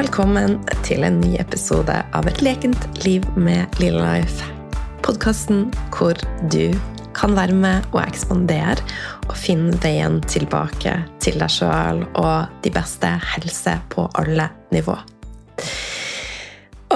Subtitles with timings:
[0.00, 4.46] Velkommen til en ny episode av Et lekent liv med Lilla Life.
[5.04, 6.16] Podkasten hvor
[6.48, 6.70] du
[7.12, 8.78] kan være med og ekspandere
[9.26, 14.94] og finne veien tilbake til deg sjøl og de beste helse på alle nivå.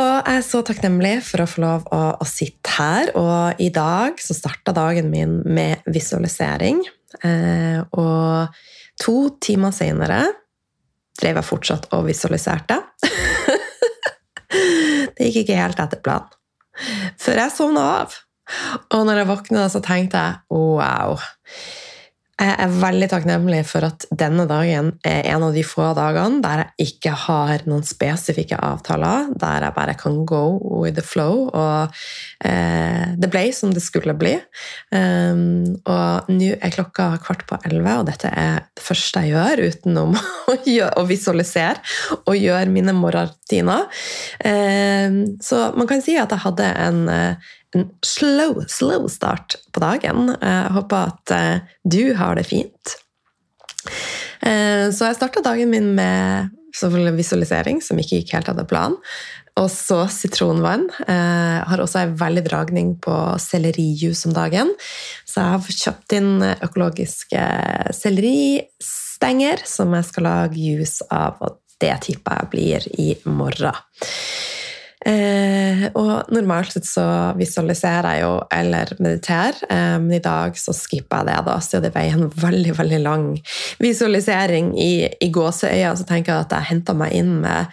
[0.01, 3.69] Og jeg er så takknemlig for å få lov å, å sitte her, og i
[3.75, 6.81] dag så starta dagen min med visualisering.
[7.21, 8.49] Eh, og
[9.05, 10.23] to timer seinere
[11.21, 12.81] drev jeg fortsatt og visualiserte.
[15.15, 16.31] det gikk ikke helt etter planen.
[17.23, 18.17] Før jeg sovna av.
[18.93, 21.17] Og når jeg våkna, så tenkte jeg wow.
[22.35, 26.65] Jeg er veldig takknemlig for at denne dagen er en av de få dagene der
[26.65, 31.45] jeg ikke har noen spesifikke avtaler, der jeg bare kan go with the flow.
[31.55, 31.95] Og
[32.43, 34.35] eh, det ble som det skulle bli.
[34.91, 39.65] Um, og nå er klokka kvart på elleve, og dette er det første jeg gjør
[39.71, 40.19] utenom
[40.51, 41.79] å, visualisere
[42.25, 43.87] og gjøre mine morgenrutiner.
[44.43, 47.05] Um, så man kan si at jeg hadde en,
[47.75, 50.33] en slow, slow start på dagen.
[50.41, 52.99] Jeg håper at eh, du har det fint.
[54.45, 56.53] Eh, så jeg starta dagen min med
[57.15, 58.99] visualisering, som ikke gikk helt etter planen.
[59.55, 60.89] Og så sitronvann.
[61.07, 64.73] Jeg har også en veldig dragning på sellerijus om dagen.
[65.23, 67.45] Så jeg har kjøpt inn økologiske
[67.95, 73.79] selleristenger som jeg skal lage juice av, og det tipper jeg blir i morgen.
[75.05, 77.05] Eh, og normalt sett så
[77.37, 81.83] visualiserer jeg jo eller mediterer, eh, men i dag så skipper jeg det, da, så
[81.85, 83.29] det ble en veldig veldig lang
[83.85, 85.93] visualisering i, i gåseøya.
[85.99, 87.73] Så tenker jeg at jeg henter meg inn med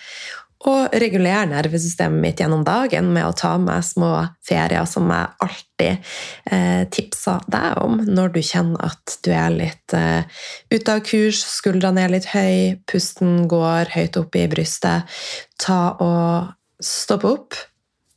[0.68, 4.12] å regulere nervesystemet mitt gjennom dagen med å ta med små
[4.46, 6.12] ferier som jeg alltid
[6.54, 10.22] eh, tipser deg om når du kjenner at du er litt eh,
[10.70, 15.22] ute av kurs, skuldrene er litt høy, pusten går høyt opp i brystet.
[15.62, 16.52] Ta og
[16.82, 17.58] Stopp opp,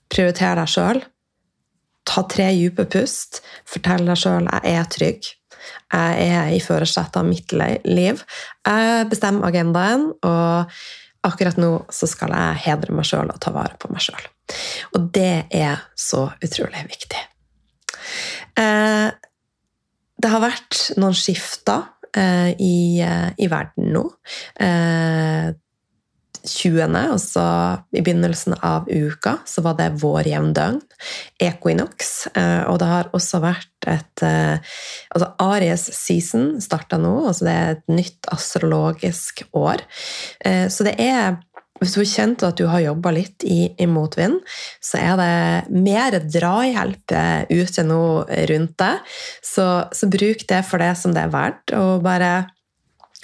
[0.08, 1.00] prioriter deg sjøl.
[2.04, 3.42] Ta tre dype pust.
[3.68, 5.32] Fortell deg sjøl 'jeg er trygg'.
[5.92, 8.24] Jeg er i førersetet av mitt liv.
[8.66, 10.72] Jeg bestemmer agendaen, og
[11.24, 14.26] akkurat nå så skal jeg hedre meg sjøl og ta vare på meg sjøl.
[14.94, 17.22] Og det er så utrolig viktig.
[18.60, 19.08] Eh,
[20.20, 21.86] det har vært noen skifter
[22.16, 24.04] eh, i, eh, i verden nå.
[26.44, 27.44] 20., altså
[27.96, 30.82] i begynnelsen av uka, så var det vår jevndøgn,
[31.42, 32.12] equinox.
[32.36, 34.76] Eh, og det har også vært et eh,
[35.14, 39.84] Altså Aries season starta nå, altså det er et nytt astrologisk år.
[40.44, 41.36] Eh, så det er
[41.82, 44.38] hvis du har kjent at du har jobba litt i, i, motvind,
[44.80, 47.14] så er det mer drahjelp
[47.50, 48.04] ute nå
[48.50, 49.16] rundt deg.
[49.42, 52.30] Så, så bruk det for det som det er verdt, og bare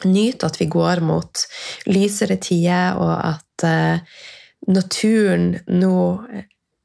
[0.08, 1.44] nyte at vi går mot
[1.90, 4.22] lysere tider, og at uh,
[4.70, 6.00] naturen nå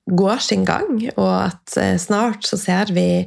[0.05, 3.25] går sin gang, og at uh, snart så ser vi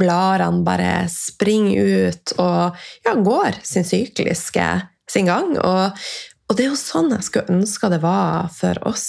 [0.00, 4.68] bladene bare springe ut og ja, går sin sykliske
[5.10, 5.56] sin gang.
[5.60, 6.06] Og,
[6.48, 9.08] og det er jo sånn jeg skulle ønske det var for oss,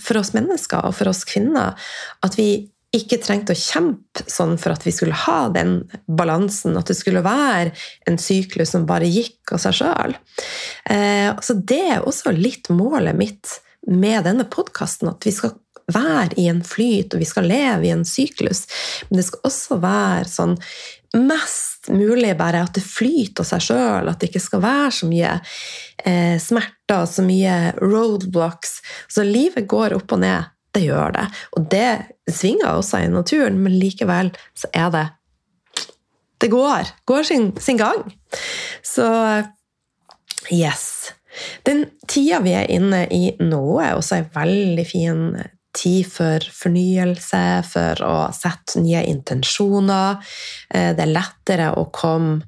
[0.00, 1.76] for oss mennesker og for oss kvinner.
[2.24, 6.90] At vi ikke trengte å kjempe sånn for at vi skulle ha den balansen, at
[6.90, 7.72] det skulle være
[8.08, 10.16] en syklus som bare gikk av seg sjøl.
[10.90, 13.58] Eh, så det er også litt målet mitt
[13.90, 15.56] med denne podkasten, at vi skal
[15.92, 18.64] være i en flyt, og vi skal leve i en syklus.
[19.10, 20.56] Men det skal også være sånn
[21.14, 25.10] mest mulig bare at det flyter av seg sjøl, at det ikke skal være så
[25.10, 25.36] mye
[26.08, 28.80] eh, smerter, så mye roadblocks.
[29.12, 31.24] Så livet går opp og ned det gjør det.
[31.56, 31.90] Og det
[32.30, 35.08] svinger også i naturen, men likevel så er det
[36.40, 36.88] Det går.
[37.06, 38.04] Går sin, sin gang.
[38.82, 39.06] Så
[40.52, 41.12] yes.
[41.62, 45.22] Den tida vi er inne i nå, er også ei veldig fin
[45.74, 50.20] tid for fornyelse, for å sette nye intensjoner.
[50.70, 52.42] Eh, det er lettere å komme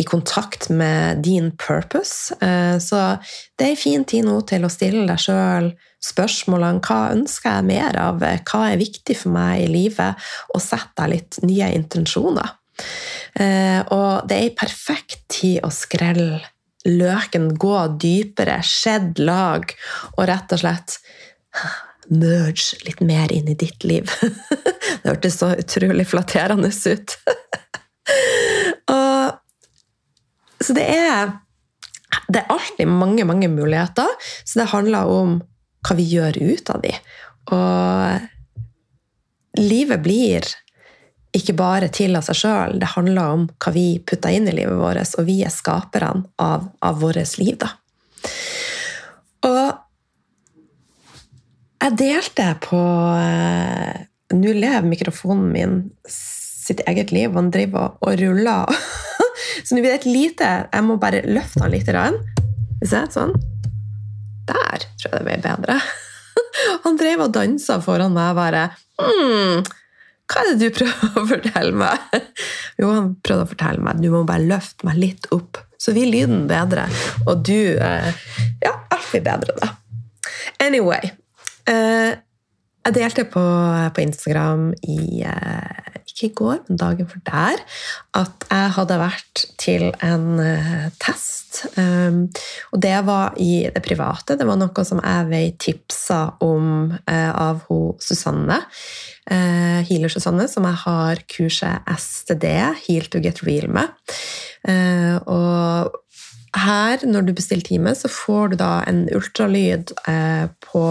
[0.00, 2.34] i kontakt med din purpose.
[2.40, 3.20] Eh, så
[3.56, 5.72] det er en fin tid nå til å stille deg sjøl
[6.04, 11.04] spørsmålene hva ønsker jeg mer av, hva er viktig for meg i livet, og setter
[11.04, 12.56] deg litt nye intensjoner.
[13.36, 16.40] Eh, og det er ei perfekt tid å skrelle
[16.88, 19.68] løken, gå dypere, skjedd lag,
[20.16, 20.98] og rett og slett
[22.10, 24.10] merge litt mer inn i ditt liv.
[25.02, 27.16] det hørtes så utrolig flatterende ut.
[28.96, 29.38] og,
[30.60, 31.36] så det er
[32.30, 34.06] det er alltid mange mange muligheter,
[34.44, 35.38] så det handler om
[35.86, 36.92] hva vi gjør ut av de.
[37.54, 38.20] Og
[39.60, 40.44] livet blir
[41.36, 44.78] ikke bare til av seg sjøl, det handler om hva vi putter inn i livet
[44.80, 47.56] vårt, og vi er skaperne av, av vårt liv.
[47.60, 47.70] Da.
[49.46, 49.86] Og
[51.80, 52.78] Jeg delte på
[53.16, 54.02] eh,
[54.36, 58.68] Nå lever mikrofonen min sitt eget liv, og han driver og ruller.
[59.64, 61.88] Så nå blir det et lite Jeg må bare løfte han litt.
[61.88, 63.34] Skal vi sånn.
[64.50, 65.76] Der tror jeg det ble bedre.
[66.84, 68.64] Han drev og dansa foran meg bare
[68.98, 69.66] mm,
[70.30, 72.16] Hva er det du prøver å fortelle meg?
[72.80, 76.08] Jo, han prøvde å fortelle meg du må bare løfte meg litt opp, så blir
[76.08, 76.86] lyden bedre.
[77.26, 78.08] Og du eh,
[78.64, 79.68] Ja, alt blir bedre da.
[80.64, 81.10] Anyway.
[81.68, 82.14] Eh,
[82.80, 83.42] jeg delte på,
[83.92, 87.62] på Instagram i eh, ikke i går, men dagen for der,
[88.18, 91.62] at jeg hadde vært til en uh, test.
[91.76, 92.26] Um,
[92.74, 94.36] og det var i det private.
[94.38, 98.60] Det var noe som jeg vei tipsa om uh, av hun Susanne.
[99.30, 102.46] Uh, Healer Susanne, som jeg har kurset STD,
[102.84, 103.88] Heal to get real, med.
[105.30, 105.96] og
[106.50, 109.92] her, når du bestiller time, så får du da en ultralyd
[110.66, 110.82] på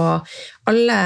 [0.69, 0.99] alle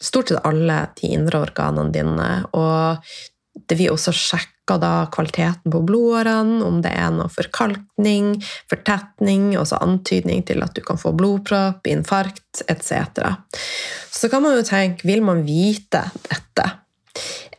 [0.00, 2.28] stort sett alle de indre organene dine.
[2.56, 3.12] Og
[3.54, 8.36] det vil også sjekke da kvaliteten på blodårene, om det er noe forkalkning,
[8.70, 13.34] fortetning, altså antydning til at du kan få blodpropp, infarkt etc.
[14.14, 16.68] Så kan man jo tenke vil man vite dette?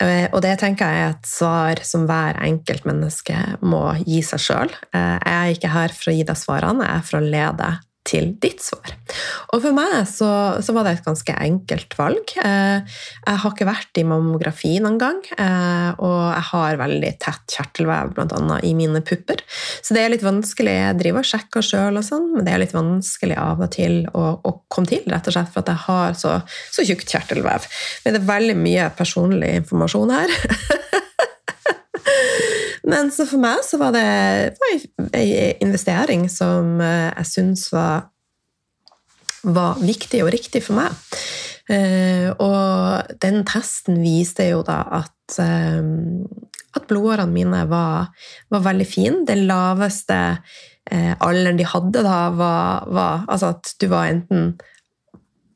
[0.02, 4.42] Eh, og det tenker jeg er et svar som hver enkelt menneske må gi seg
[4.42, 4.76] sjøl.
[4.96, 7.72] Eh, jeg er ikke her for å gi deg svarene, jeg er for å lede
[8.08, 8.94] til ditt svar.
[9.54, 10.30] Og for meg så,
[10.64, 12.34] så, var det et ganske enkelt valg.
[12.42, 17.58] Eh, jeg har ikke vært i mammografi noen gang, eh, og jeg har veldig tett
[17.58, 18.58] kjertelvev bl.a.
[18.66, 19.44] i mine pupper.
[19.82, 20.74] Så det er litt vanskelig.
[20.80, 24.26] Jeg driver og sjekker sjøl, sånn, men det er litt vanskelig av og til å,
[24.42, 26.36] å, komme til, rett og slett for at jeg har så,
[26.74, 27.70] så tjukt kjertelvev.
[28.06, 30.38] Men det er veldig mye personlig informasjon her.
[32.92, 34.06] Men så for meg så var det
[35.16, 38.10] ei investering som eh, jeg syns var,
[39.48, 40.98] var, viktig og riktig for meg.
[41.72, 45.80] Eh, og den testen viste jo da at, eh,
[46.76, 48.12] at blodårene mine var,
[48.52, 49.24] var veldig fine.
[49.28, 50.20] Det laveste
[50.92, 54.50] alderen de hadde da, var, var altså at du var enten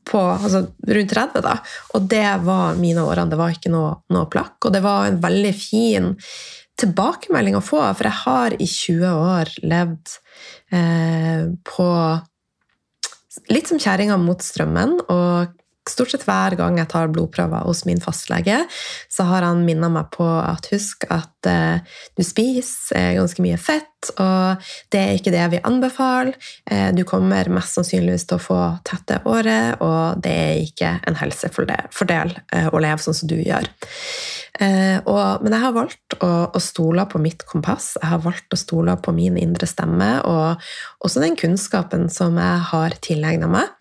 [0.06, 1.56] på, altså rundt 30, da.
[1.98, 3.32] Og det var mine årene.
[3.34, 4.60] Det var ikke noe, noe plakk.
[4.62, 6.14] Og det var en veldig fin
[6.82, 10.16] tilbakemelding å få, for jeg har i 20 år levd
[10.76, 11.92] eh, på
[13.52, 18.00] Litt som kjerringa mot strømmen, og stort sett hver gang jeg tar blodprøver hos min
[18.02, 18.62] fastlege,
[19.12, 21.84] så har han minnet meg på at husk at eh,
[22.16, 26.36] du spiser ganske mye fett, og det er ikke det vi anbefaler.
[26.72, 31.20] Eh, du kommer mest sannsynligvis til å få tette året, og det er ikke en
[31.20, 33.68] helsefordel eh, å leve sånn som du gjør.
[34.56, 38.56] Eh, og, men jeg har valgt å, å, stole på mitt kompass, jeg har valgt
[38.56, 40.64] å stole på min indre stemme, og
[41.04, 43.74] også den kunnskapen som jeg har tilegna meg.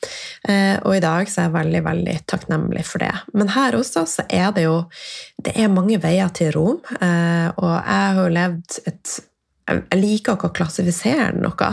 [0.85, 3.13] Og i dag så er jeg veldig, veldig takknemlig for det.
[3.33, 4.81] Men her også så er det jo
[5.45, 9.15] det er mange veier til rom, og jeg har jo levd et
[9.65, 11.71] jeg liker ikke å klassifisere noe,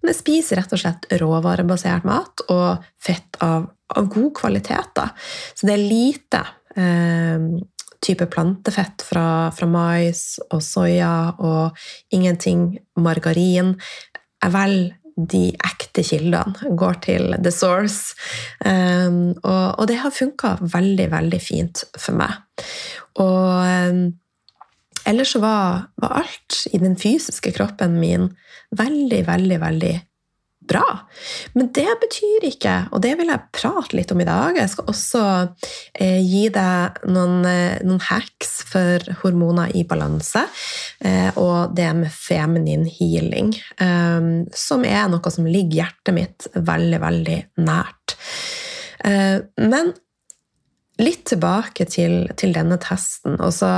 [0.00, 4.94] men jeg spiser rett og slett råvarebasert mat og fett av, av god kvalitet.
[4.96, 5.10] Da.
[5.52, 6.42] Så det er lite
[6.80, 7.46] eh,
[8.04, 11.86] type plantefett fra, fra mais og soya og
[12.16, 12.70] ingenting
[13.00, 13.74] margarin.
[14.44, 18.16] Jeg velger de ekte kildene, går til the source.
[18.64, 19.12] Eh,
[19.44, 22.64] og, og, det har funka veldig, veldig fint for meg.
[23.22, 24.04] Og um,
[25.06, 28.30] ellers var, var alt i den fysiske kroppen min
[28.74, 29.94] veldig, veldig, veldig
[30.68, 30.84] bra.
[31.52, 34.88] Men det betyr ikke, og det vil jeg prate litt om i dag Jeg skal
[34.90, 35.24] også
[35.92, 40.44] eh, gi deg noen, eh, noen, hacks for hormoner i balanse,
[41.04, 47.02] eh, og det med feminin healing, eh, som er noe som ligger hjertet mitt veldig,
[47.04, 48.16] veldig nært.
[49.04, 49.92] Eh, men
[51.02, 53.36] litt tilbake til, til denne testen.
[53.40, 53.70] og så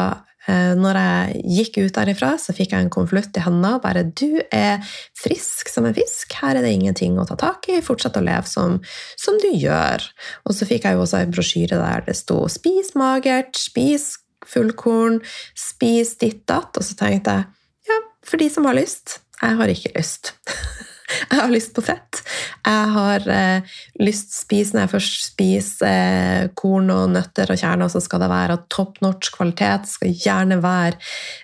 [0.46, 3.76] når jeg gikk ut derifra, så fikk jeg en konvolutt i handa.
[3.82, 4.84] Bare 'du er
[5.18, 8.46] frisk som en fisk, her er det ingenting å ta tak i, fortsett å leve
[8.46, 8.80] som,
[9.16, 10.06] som du gjør'.
[10.46, 15.22] Og så fikk jeg jo også en brosjyre der det sto 'spis magert', 'spis fullkorn',
[15.54, 16.76] 'spis ditt datt'.
[16.76, 17.44] Og så tenkte jeg
[17.88, 19.20] ja, for de som har lyst.
[19.42, 20.34] Jeg har ikke lyst.
[21.30, 22.20] Jeg har lyst på fett.
[22.66, 27.52] Jeg har eh, lyst til å spise når jeg først spiser eh, korn og nøtter
[27.52, 29.86] og kjerner, så skal det være av top notch kvalitet.
[29.86, 30.96] Det skal gjerne være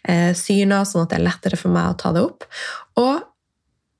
[0.09, 2.49] eh, syrna, sånn at det er lettere for meg å ta det opp.
[3.03, 3.29] Og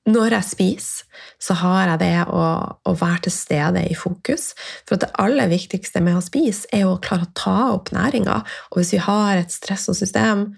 [0.03, 2.43] når jeg spiser, så har jeg det å,
[2.83, 4.49] å, være til stede i fokus.
[4.87, 8.41] For det aller viktigste med å spise er å klare å ta opp næringa.
[8.73, 10.49] Og hvis vi har et stress og system,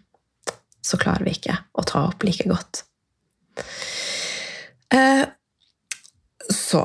[0.86, 2.86] så klarer vi ikke å ta opp like godt.
[4.94, 5.26] Eh,
[6.54, 6.84] så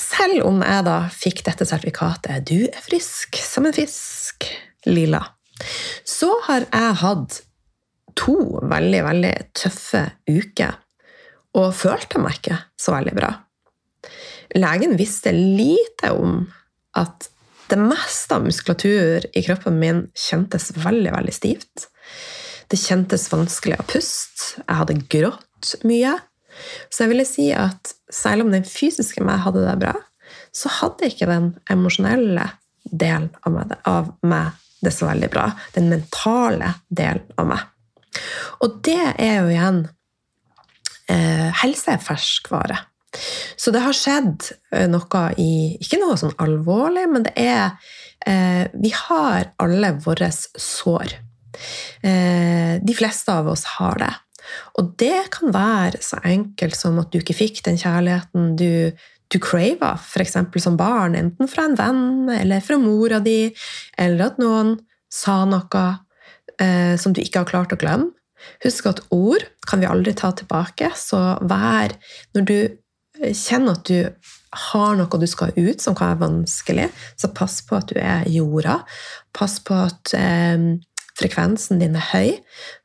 [0.00, 4.48] selv om jeg da fikk dette sertifikatet 'Du er frisk som en fisk',
[4.86, 5.20] lilla,
[6.04, 7.42] så har jeg hatt
[8.16, 10.78] to veldig, veldig tøffe uker
[11.58, 13.30] og følte meg ikke så veldig bra.
[14.56, 16.46] Legen visste lite om
[16.98, 17.28] at
[17.70, 21.86] det meste av muskulatur i kroppen min kjentes veldig, veldig stivt.
[22.70, 24.62] Det kjentes vanskelig å puste.
[24.64, 26.16] Jeg hadde grått mye.
[26.90, 29.94] Så jeg ville si at selv om den fysiske meg hadde det bra,
[30.54, 32.48] så hadde ikke den emosjonelle
[32.90, 35.50] delen av meg, av meg det så veldig bra.
[35.74, 37.66] Den mentale delen av meg.
[38.64, 39.82] Og det er jo igjen
[41.12, 42.80] eh, Helse er ferskvare.
[43.56, 47.76] Så det har skjedd eh, noe i Ikke noe sånn alvorlig, men det er
[48.26, 51.16] eh, Vi har alle våre sår.
[52.06, 54.12] Eh, de fleste av oss har det.
[54.80, 58.92] Og det kan være så enkelt som at du ikke fikk den kjærligheten du,
[59.30, 60.38] du crava, f.eks.
[60.62, 63.50] som barn, enten fra en venn eller fra mora di,
[63.98, 64.76] eller at noen
[65.10, 65.84] sa noe
[66.60, 68.14] eh, som du ikke har klart å glemme.
[68.64, 71.92] Husk at ord kan vi aldri ta tilbake, så vær
[72.32, 72.56] Når du
[73.36, 74.06] kjenner at du
[74.70, 76.88] har noe du skal ut som kan være vanskelig,
[77.20, 78.80] så pass på at du er jorda.
[79.36, 80.56] Pass på at eh,
[81.20, 82.30] frekvensen din er høy,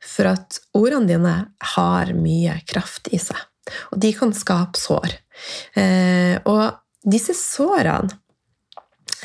[0.04, 1.36] for at ordene dine
[1.74, 3.38] har mye kraft i seg.
[3.92, 5.16] Og de kan skape sår.
[5.78, 8.14] Eh, og disse sårene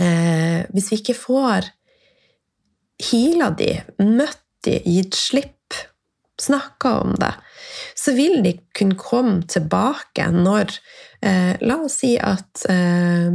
[0.02, 1.70] eh, Hvis vi ikke får
[3.02, 3.72] heala de,
[4.04, 5.78] møtt de, gitt slipp
[6.42, 7.32] snakka om det,
[7.98, 10.74] så vil de kunne komme tilbake når
[11.22, 13.30] eh, La oss si at eh,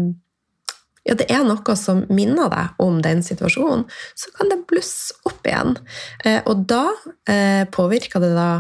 [1.07, 3.87] ja, det er noe som minner deg om den situasjonen,
[4.19, 5.77] så kan det blusse opp igjen.
[6.25, 6.89] Eh, og da
[7.31, 8.51] eh, påvirker det da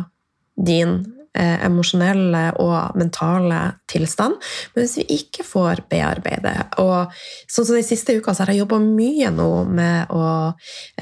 [0.56, 1.00] din
[1.36, 3.60] eh, emosjonelle og mentale
[3.90, 4.38] tilstand.
[4.74, 7.12] Men hvis vi ikke får bearbeide og
[7.50, 10.26] sånn som De siste uka så har jeg jobba mye nå med å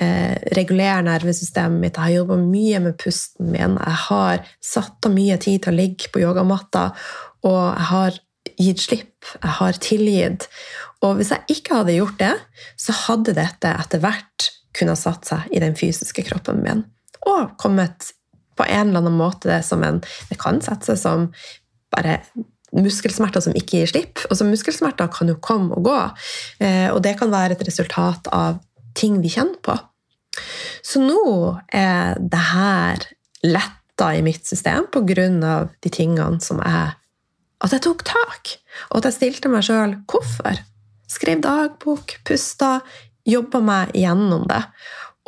[0.00, 1.94] eh, regulere nervesystemet mitt.
[1.98, 3.78] Jeg har jobba mye med pusten min.
[3.78, 6.90] Jeg har satt av mye tid til å ligge på yogamatta,
[7.44, 8.22] og jeg har
[8.60, 9.14] gitt slipp.
[9.40, 10.48] Jeg har tilgitt.
[11.04, 12.34] Og hvis jeg ikke hadde gjort det,
[12.80, 16.84] så hadde dette etter hvert kunnet satt seg i den fysiske kroppen min
[17.24, 18.10] og kommet
[18.58, 21.28] på en eller annen måte det som en Det kan sette seg som
[21.94, 22.18] bare
[22.74, 24.22] muskelsmerter som ikke gir slipp.
[24.28, 25.98] Altså, muskelsmerter kan jo komme og gå,
[26.60, 28.58] eh, og det kan være et resultat av
[28.98, 29.76] ting vi kjenner på.
[30.82, 33.06] Så nå er det her
[33.46, 36.96] letta i mitt system på grunn av de tingene som jeg
[37.64, 38.54] At jeg tok tak,
[38.90, 40.60] og at jeg stilte meg sjøl hvorfor.
[41.08, 42.78] Skrev dagbok, pusta,
[43.24, 44.60] jobba meg gjennom det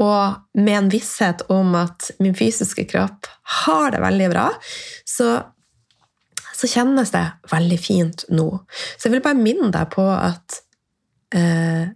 [0.02, 3.28] og med en visshet om at min fysiske kropp
[3.64, 4.47] har det veldig bra,
[5.09, 5.31] så,
[6.52, 8.49] så kjennes det veldig fint nå.
[8.97, 10.61] Så jeg vil bare minne deg på at
[11.37, 11.88] eh,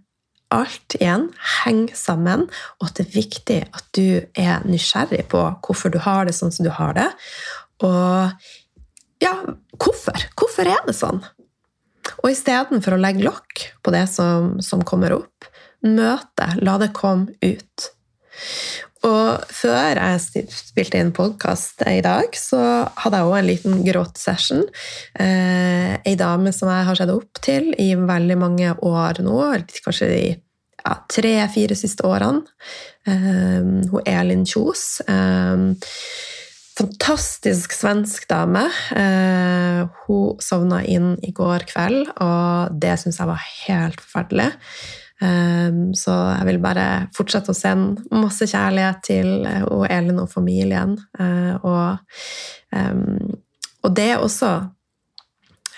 [0.51, 1.29] alt igjen
[1.61, 2.47] henger sammen,
[2.81, 6.53] og at det er viktig at du er nysgjerrig på hvorfor du har det sånn
[6.53, 7.07] som du har det.
[7.85, 8.49] Og
[9.21, 9.35] ja,
[9.77, 10.27] hvorfor?
[10.37, 11.21] Hvorfor er det sånn?
[12.21, 15.49] Og istedenfor å legge lokk på det som, som kommer opp,
[15.85, 17.91] møte, la det komme ut.
[19.01, 22.59] Og før jeg spilte inn podkast i dag, så
[23.01, 24.61] hadde jeg òg en liten gråtsession.
[25.17, 29.39] Eh, ei dame som jeg har sett opp til i veldig mange år nå,
[29.81, 32.45] kanskje de ja, tre-fire siste årene.
[33.09, 33.57] Eh,
[33.89, 35.01] hun Elin Kjos.
[35.09, 35.65] Eh,
[36.81, 38.65] fantastisk svensk dame.
[38.95, 44.49] Eh, hun sovna inn i går kveld, og det syns jeg var helt forferdelig.
[45.21, 50.31] Um, så jeg vil bare fortsette å sende masse kjærlighet til uh, og Elin og
[50.31, 50.95] familien.
[51.61, 51.99] Og,
[52.73, 54.49] og, det også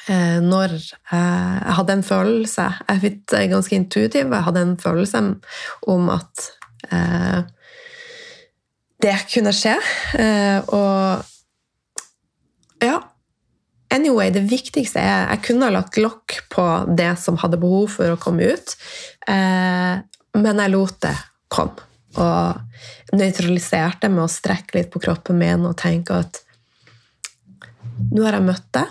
[0.07, 4.31] når jeg hadde en følelse Jeg er ganske intuitiv.
[4.31, 5.21] Jeg hadde en følelse
[5.91, 6.47] om at
[9.03, 9.75] det kunne skje.
[10.71, 11.29] og
[12.83, 12.97] ja,
[13.93, 16.63] Anyway, det viktigste er Jeg kunne ha lagt lokk på
[16.97, 18.75] det som hadde behov for å komme ut,
[19.29, 20.01] eh,
[20.33, 21.13] men jeg lot det
[21.53, 21.85] komme.
[22.17, 26.41] Og nøytraliserte med å strekke litt på kroppen min og tenke at
[28.13, 28.85] nå har jeg møtt det,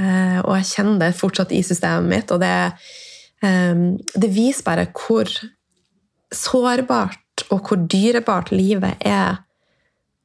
[0.00, 2.32] eh, og jeg kjenner det fortsatt i systemet mitt.
[2.32, 2.72] Og det,
[3.44, 3.74] eh,
[4.16, 5.28] det viser bare hvor
[6.32, 9.42] sårbart og hvor dyrebart livet er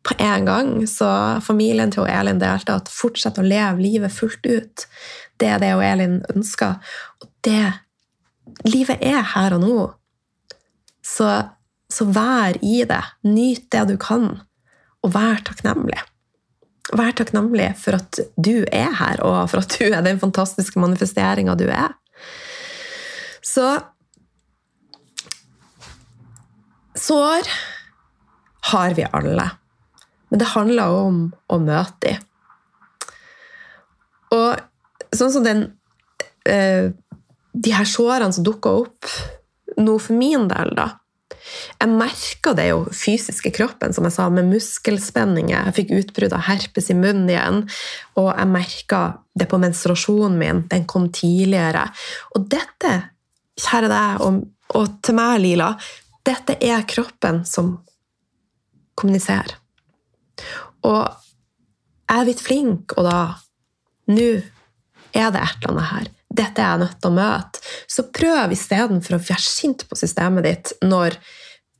[0.07, 0.73] på en gang.
[0.87, 1.07] Så
[1.45, 4.85] familien til Elin delte at fortsett å leve livet fullt ut.
[5.39, 6.77] Det er det Elin ønsker.
[7.21, 7.65] Og det
[8.65, 9.75] Livet er her og nå.
[11.05, 11.27] Så,
[11.89, 13.01] så vær i det.
[13.25, 14.41] Nyt det du kan,
[15.05, 15.99] og vær takknemlig.
[16.97, 21.55] Vær takknemlig for at du er her, og for at du er den fantastiske manifesteringa
[21.55, 21.95] du er.
[23.45, 23.69] Så
[27.01, 27.47] Sår
[28.73, 29.45] har vi alle.
[30.31, 31.21] Men det handler om
[31.51, 32.27] å møte dem.
[34.31, 35.65] Og sånn som den
[36.47, 36.93] eh,
[37.51, 39.09] De her sårene som dukker opp
[39.75, 40.87] nå for min del, da
[41.81, 45.67] Jeg merka det jo fysiske kroppen, som jeg sa, med muskelspenninger.
[45.67, 47.63] Jeg fikk utbrudd av herpes i munnen igjen.
[48.21, 49.01] Og jeg merka
[49.35, 50.61] det på menstruasjonen min.
[50.71, 51.87] Den kom tidligere.
[52.37, 52.93] Og dette,
[53.59, 54.43] kjære deg, og,
[54.77, 55.71] og til meg, Lila,
[56.27, 57.73] dette er kroppen som
[58.93, 59.60] kommuniserer.
[60.87, 61.03] Og
[62.11, 63.19] jeg er blitt flink, og da
[64.11, 64.31] Nå
[65.15, 66.07] er det et eller annet her.
[66.31, 67.61] Dette er jeg nødt til å møte.
[67.87, 71.15] Så prøv istedenfor å være sint på systemet ditt når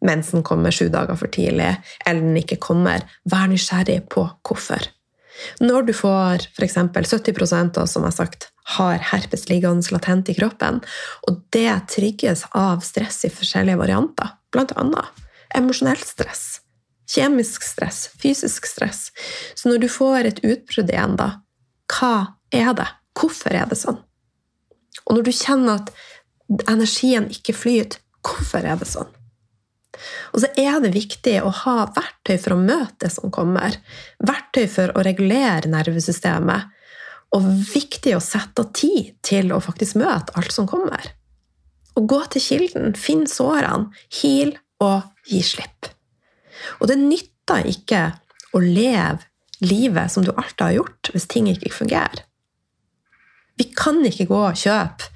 [0.06, 1.74] mensen kommer sju dager for tidlig,
[2.06, 4.88] eller den ikke kommer, vær nysgjerrig på hvorfor.
[5.64, 6.78] Når du får f.eks.
[6.78, 10.82] 70 av som har sagt, har herpes liggende latent i kroppen,
[11.28, 15.06] og det trygges av stress i forskjellige varianter, bl.a.
[15.58, 16.61] emosjonelt stress,
[17.12, 19.10] kjemisk stress, fysisk stress.
[19.56, 21.34] Så når du får et utbrudd igjen, da,
[21.92, 22.16] hva
[22.54, 22.88] er det?
[23.18, 24.00] Hvorfor er det sånn?
[25.06, 25.92] Og når du kjenner at
[26.72, 29.10] energien ikke flyter, hvorfor er det sånn?
[30.32, 33.76] Og så er det viktig å ha verktøy for å møte det som kommer.
[34.24, 36.70] Verktøy for å regulere nervesystemet.
[37.36, 41.14] Og viktig å sette av tid til å faktisk møte alt som kommer.
[42.00, 43.92] Og gå til kilden, finn sårene,
[44.22, 45.92] heal og gi slipp.
[46.80, 48.04] Og det nytter ikke
[48.56, 49.28] å leve
[49.62, 52.24] livet som du alltid har gjort, hvis ting ikke fungerer.
[53.60, 55.12] Vi kan ikke gå og kjøpe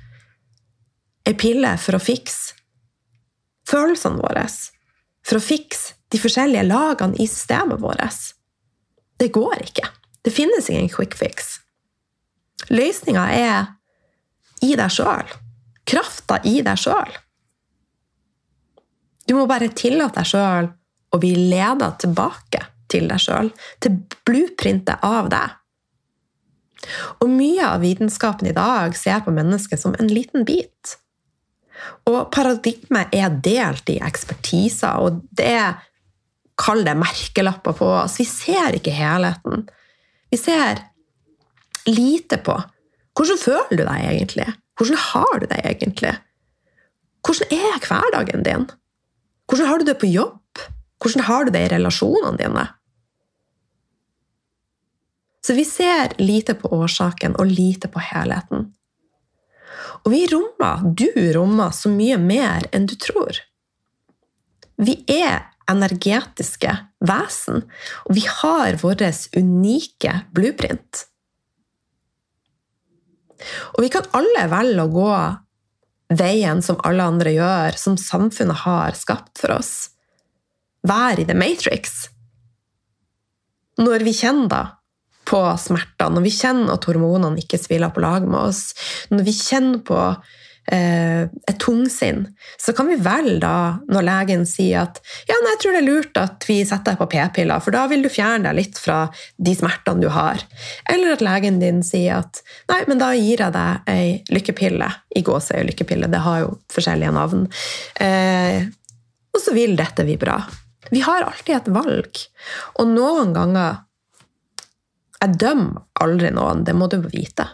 [1.25, 2.53] ei pille for å fikse
[3.65, 4.45] følelsene våre,
[5.25, 8.33] for å fikse de forskjellige lagene i systemet vårt.
[9.17, 9.87] Det går ikke.
[10.21, 11.57] Det finnes ingen quick fix.
[12.69, 13.73] Løsninga er
[14.65, 15.33] i deg sjøl.
[15.85, 17.11] Krafta i deg sjøl.
[19.25, 20.69] Du må bare tillate deg sjøl
[21.15, 23.51] å bli leda tilbake til deg sjøl,
[23.83, 23.97] til
[24.27, 25.55] blueprintet av deg.
[27.23, 30.97] Og mye av vitenskapen i dag ser på mennesket som en liten bit.
[32.09, 35.83] Og paradigmet er delt i ekspertiser, og det er
[36.55, 38.13] Kall det merkelapper på oss.
[38.15, 39.65] Vi ser ikke helheten.
[40.31, 40.79] Vi ser
[41.89, 42.55] lite på
[43.15, 44.45] hvordan føler du deg egentlig?
[44.79, 46.13] Hvordan har du deg egentlig?
[47.27, 48.65] Hvordan er hverdagen din?
[49.51, 50.39] Hvordan har du det på jobb?
[51.01, 52.65] Hvordan har du det i relasjonene dine?
[55.45, 58.71] Så vi ser lite på årsaken og lite på helheten.
[60.05, 63.37] Og vi rommer, du rommer, så mye mer enn du tror.
[64.81, 66.73] Vi er energetiske
[67.05, 67.63] vesen,
[68.05, 69.05] og vi har vår
[69.37, 71.05] unike blueprint.
[73.75, 75.15] Og vi kan alle velge å gå
[76.15, 79.73] veien som alle andre gjør, som samfunnet har skapt for oss.
[80.85, 82.07] Være i the matrix.
[83.81, 84.63] Når vi kjenner da
[85.25, 88.69] på smerter, når vi kjenner at hormonene ikke spiller på lag med oss,
[89.09, 89.97] når vi kjenner på
[90.71, 92.27] eh, et tungsinn,
[92.61, 93.55] så kan vi velge da,
[93.89, 97.01] når legen sier at ja, nei, jeg tror det er lurt at vi setter deg
[97.01, 99.05] på p-piller, for da vil du fjerne deg litt fra
[99.37, 100.45] de smertene du har.
[100.93, 104.91] Eller at legen din sier at nei, men da gir jeg deg ei lykkepille.
[105.15, 107.47] I gåsehud lykkepille, det har jo forskjellige navn.
[108.03, 108.69] Eh,
[109.35, 110.37] og så vil dette bli bra.
[110.91, 112.21] Vi har alltid et valg.
[112.79, 113.81] Og noen ganger
[115.21, 117.47] jeg dømmer aldri noen, det må du vite.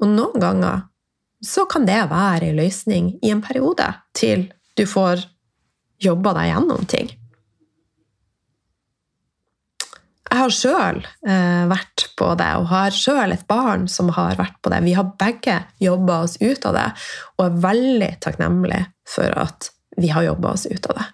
[0.00, 0.84] Og noen ganger
[1.44, 5.24] så kan det være en løsning i en periode til du får
[6.02, 7.10] jobba deg gjennom ting.
[10.26, 14.58] Jeg har sjøl eh, vært på det, og har sjøl et barn som har vært
[14.60, 14.82] på det.
[14.84, 16.86] Vi har begge jobba oss ut av det,
[17.38, 21.06] og er veldig takknemlige for at vi har jobba oss ut av det.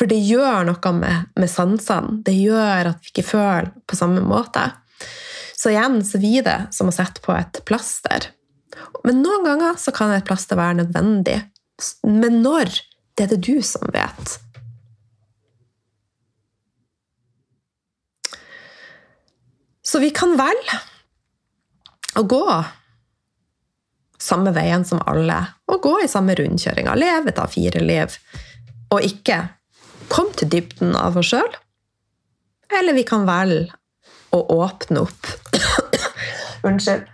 [0.00, 2.22] For det gjør noe med, med sansene.
[2.24, 4.62] Det gjør at vi ikke føler på samme måte.
[5.52, 8.30] Så igjen så blir det som å sette på et plaster.
[9.04, 11.36] Men noen ganger så kan et plaster være nødvendig.
[12.08, 12.72] Men når,
[13.12, 14.38] det er det du som vet.
[19.84, 20.80] Så vi kan velge
[22.16, 22.44] å gå
[24.20, 28.16] samme veien som alle, og gå i samme rundkjøringa, leve et av fire liv,
[28.92, 29.42] og ikke
[30.10, 31.50] komme til dybden av oss sjøl.
[32.80, 33.70] Eller vi kan velge
[34.34, 35.30] å åpne opp
[36.68, 37.08] Unnskyld.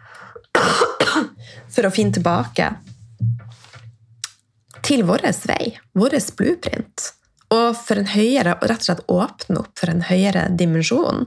[1.76, 2.70] For å finne tilbake
[4.86, 7.10] til vår vei, vår blueprint.
[7.54, 11.26] Og for en høyere, og rett og slett åpne opp for en høyere dimensjon.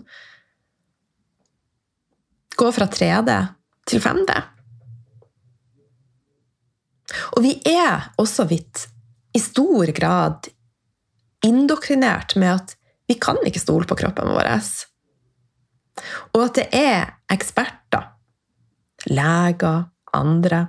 [2.60, 3.36] Gå fra 3D
[3.88, 4.36] til 5D.
[7.36, 8.88] Og vi er også vidt
[9.36, 10.49] i stor grad
[11.45, 12.75] indoktrinert med at
[13.10, 14.49] vi kan ikke stole på kroppen vår.
[16.36, 18.12] Og at det er eksperter,
[19.10, 20.65] leger, andre,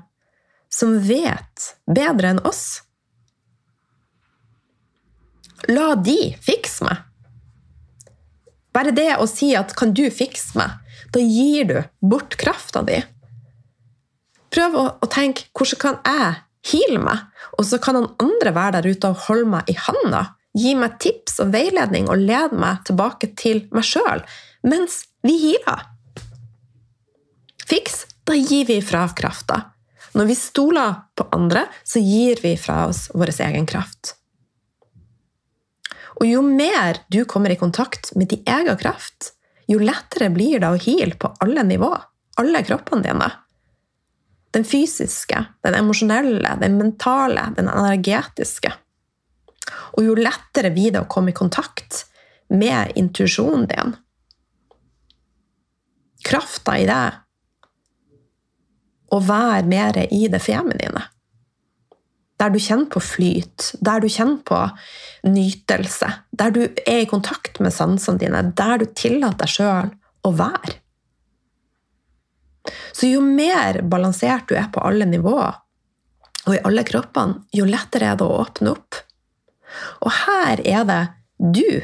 [0.71, 2.83] som vet bedre enn oss.
[5.69, 7.07] La de fikse meg.
[8.71, 10.79] Bare det å si at 'kan du fikse meg',
[11.13, 13.03] da gir du bort krafta di.
[14.51, 17.27] Prøv å, å tenke 'hvordan kan jeg heale meg',
[17.59, 20.37] og så kan han andre være der ute og holde meg i handa.
[20.57, 24.25] Gi meg tips og veiledning og lede meg tilbake til meg sjøl
[24.67, 25.87] mens vi hiler.
[27.71, 29.61] Fiks, da gir vi fra krafta.
[30.19, 34.17] Når vi stoler på andre, så gir vi fra oss vår egen kraft.
[36.21, 39.33] Og jo mer du kommer i kontakt med din egen kraft,
[39.71, 41.93] jo lettere blir det å heale på alle nivå.
[42.41, 43.29] Alle kroppene dine.
[44.51, 48.73] Den fysiske, den emosjonelle, den mentale, den energetiske.
[49.97, 52.05] Og jo lettere blir det å komme i kontakt
[52.51, 53.95] med intuisjonen din.
[56.27, 57.07] Krafta i det.
[59.11, 61.07] Å være mer i det feminine.
[62.41, 64.61] Der du kjenner på flyt, der du kjenner på
[65.29, 66.09] nytelse.
[66.33, 69.91] Der du er i kontakt med sansene dine, der du tillater deg sjøl
[70.25, 70.79] å være.
[72.93, 75.61] Så jo mer balansert du er på alle nivåer,
[76.47, 78.99] og i alle kroppene, jo lettere er det å åpne opp.
[80.05, 81.01] Og her er det
[81.39, 81.81] du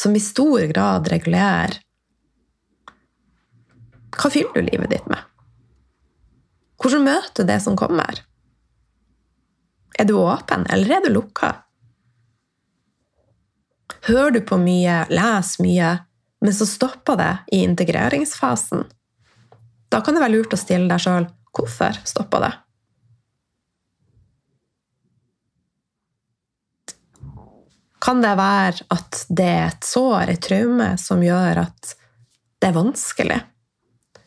[0.00, 1.76] som i stor grad regulerer
[4.16, 5.20] Hva fyller du livet ditt med?
[6.80, 8.22] Hvordan møter du det som kommer?
[10.00, 11.52] Er du åpen, eller er du lukka?
[14.08, 15.90] Hører du på mye, leser mye,
[16.40, 18.86] men så stopper det i integreringsfasen?
[19.92, 22.52] Da kan det være lurt å stille deg sjøl hvorfor stoppa det?
[28.00, 31.94] Kan det være at det er et sår, et traume, som gjør at
[32.60, 33.40] det er vanskelig?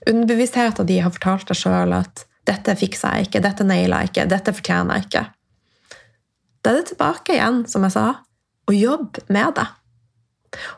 [0.09, 4.27] Underbevisstheten din har fortalt deg sjøl at 'dette fikser jeg ikke', 'dette nailer jeg ikke',
[4.29, 5.25] 'dette fortjener jeg ikke'.
[6.63, 8.07] Da er det tilbake igjen, som jeg sa,
[8.67, 9.67] å jobbe med det.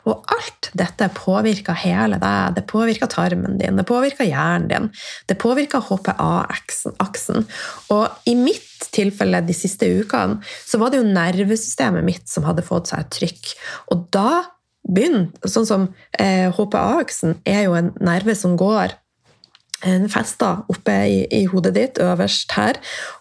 [0.08, 2.56] Og alt dette påvirker hele deg.
[2.56, 4.90] Det påvirker tarmen din, det påvirker hjernen din,
[5.30, 7.46] det påvirker HPA-aksen.
[7.94, 12.66] Og i mitt tilfelle de siste ukene så var det jo nervesystemet mitt som hadde
[12.66, 13.56] fått seg et trykk.
[13.94, 14.44] Og da
[14.86, 18.94] begynte Sånn som eh, HPA-aksen er jo en nerve som går
[19.84, 22.78] en fest da, oppe i, i, hodet ditt, øverst her,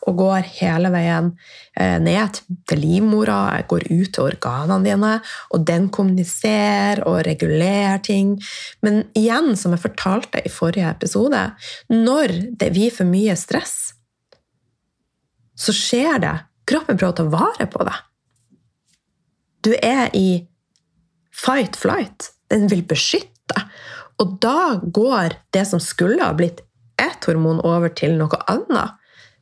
[0.07, 1.33] og går hele veien
[1.75, 2.39] eh, ned
[2.69, 5.11] til livmora, går ut til organene dine,
[5.51, 8.37] og den kommuniserer og regulerer ting.
[8.85, 11.43] Men igjen, som jeg fortalte i forrige episode,
[11.91, 13.95] når det blir for mye stress,
[15.55, 16.35] så skjer det.
[16.67, 17.95] Kroppen prøver å ta vare på det.
[19.65, 20.45] Du er i
[21.35, 22.31] fight-flight.
[22.51, 23.65] Den vil beskytte.
[24.21, 26.61] Og da går det som skulle ha blitt
[27.01, 28.95] ett hormon, over til noe annet.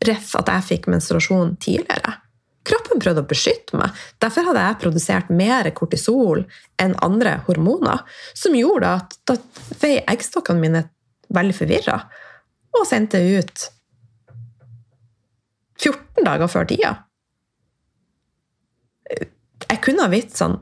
[0.03, 2.17] Ref at jeg fikk menstruasjon tidligere.
[2.63, 3.91] Kroppen prøvde å beskytte meg.
[4.23, 6.45] Derfor hadde jeg produsert mer kortisol
[6.81, 9.37] enn andre hormoner, som gjorde at da
[9.79, 10.83] fei eggstokkene mine
[11.33, 11.97] veldig forvirra
[12.73, 13.67] og sendte ut
[15.83, 16.93] 14 dager før tida.
[19.67, 20.61] Jeg kunne ha vitt sånn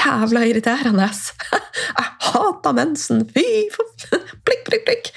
[0.00, 1.08] Jævla irriterende!
[1.98, 3.24] Jeg hater mensen!
[3.28, 3.46] Fy!
[4.44, 5.12] Plikk, plikk, plikk!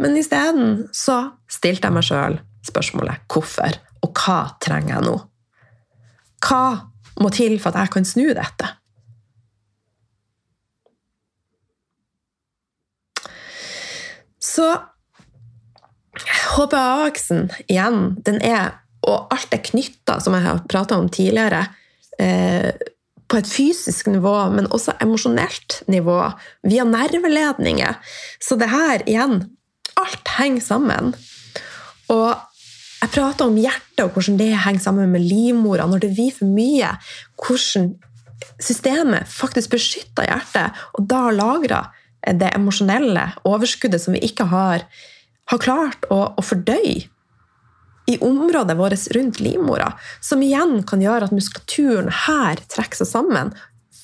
[0.00, 1.18] Men isteden så
[1.50, 5.16] stilte jeg meg sjøl spørsmålet hvorfor, og hva trenger jeg nå?
[6.42, 6.62] Hva
[7.22, 8.70] må til for at jeg kan snu dette?
[14.42, 14.66] Så
[16.52, 18.74] HPA-aksen igjen, den er,
[19.06, 21.62] og alt er knytta, som jeg har prata om tidligere,
[22.18, 22.72] eh,
[23.32, 26.18] på et fysisk nivå, men også emosjonelt nivå,
[26.68, 27.96] via nerveledninger.
[28.40, 29.44] Så det her, igjen
[30.00, 31.10] Alt henger sammen.
[32.10, 32.30] Og
[33.02, 35.84] jeg prater om hjertet og hvordan det henger sammen med livmora.
[35.86, 36.94] Når det blir for mye,
[37.36, 37.90] hvordan
[38.62, 41.92] systemet faktisk beskytter hjertet, og da lagrer
[42.24, 44.86] det emosjonelle overskuddet som vi ikke har,
[45.52, 47.11] har klart å, å fordøye
[48.06, 53.52] i området vårt rundt livmora, som igjen kan gjøre at muskulaturen her trekker seg sammen.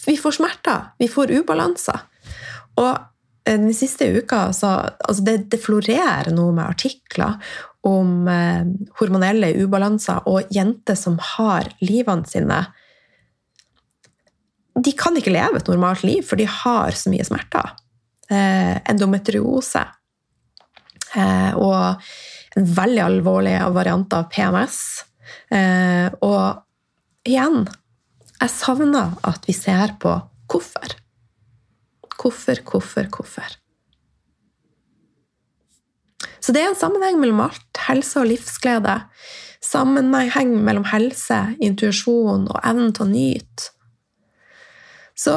[0.06, 2.04] Vi får smerter, vi får ubalanser.
[2.78, 7.36] Og eh, den siste uka så, altså det, det, florerer noe med artikler
[7.86, 8.62] om eh,
[9.00, 12.62] hormonelle ubalanser og jenter som har livene sine
[14.78, 17.74] De kan ikke leve et normalt liv, for de har så mye smerter.
[18.30, 19.82] Eh, endometriose.
[21.18, 22.04] Eh, og
[22.58, 24.80] veldig alvorlig variant av PMS.
[25.54, 27.66] Eh, og igjen
[28.38, 30.12] jeg savner at vi ser på
[30.50, 30.94] hvorfor.
[32.18, 33.56] Hvorfor, hvorfor, hvorfor.
[36.38, 37.82] Så det er en sammenheng mellom alt.
[37.88, 38.94] Helse og livsglede.
[39.64, 43.72] Sammenheng mellom helse, intuisjon og evnen til å nyte.
[45.18, 45.34] Så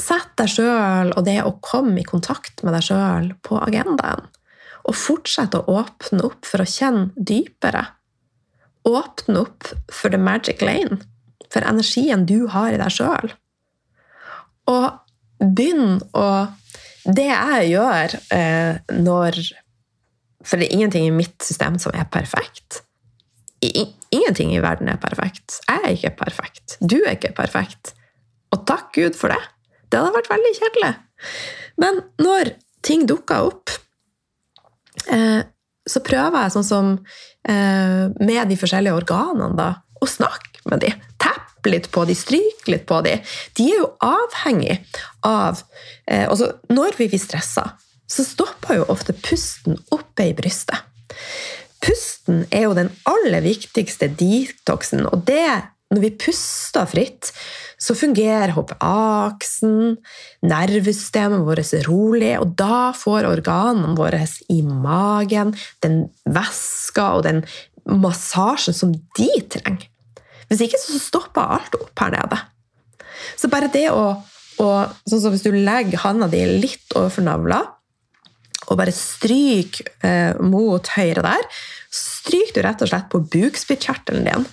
[0.00, 4.24] sett deg sjøl og det å komme i kontakt med deg sjøl på agendaen.
[4.86, 7.82] Og fortsett å åpne opp for å kjenne dypere.
[8.86, 11.00] Åpne opp for the magic lane
[11.52, 13.34] for energien du har i deg sjøl.
[14.70, 14.86] Og
[15.40, 16.28] begynn å
[17.06, 19.36] Det jeg gjør eh, når
[20.42, 22.80] For det er ingenting i mitt system som er perfekt.
[23.62, 25.60] I, ingenting i verden er perfekt.
[25.68, 26.76] Jeg er ikke perfekt.
[26.80, 27.94] Du er ikke perfekt.
[28.50, 29.38] Og takk Gud for det.
[29.90, 30.92] Det hadde vært veldig kjedelig.
[31.82, 32.52] Men når
[32.86, 33.74] ting dukker opp,
[35.12, 35.42] eh,
[35.86, 36.92] så prøver jeg sånn som
[37.48, 39.68] eh, med de forskjellige organene, da,
[40.02, 41.04] å snakke med dem
[41.66, 43.22] tappe litt på dem, stryke litt på dem.
[43.58, 44.78] De er jo avhengig
[45.26, 45.62] av
[46.06, 47.72] eh, altså Når vi blir stressa,
[48.06, 50.78] så stopper jo ofte pusten oppe i brystet.
[51.82, 55.50] Pusten er jo den aller viktigste detoxen, og det
[55.94, 57.30] når vi puster fritt,
[57.78, 59.96] så fungerer HPA-aksen,
[60.48, 65.52] nervesystemet vårt rolig, og da får organene våre i magen
[65.84, 67.44] den væska og den
[67.86, 69.86] massasjen som de trenger.
[70.48, 72.40] Hvis ikke så stopper alt opp her nede.
[73.38, 74.04] Så bare det å,
[74.62, 74.68] å
[75.08, 77.62] sånn som Hvis du legger handa di litt overfor navla
[78.66, 81.44] og bare stryk eh, mot høyre der,
[81.94, 84.46] stryker du rett og slett på bukspyttkjertelen din.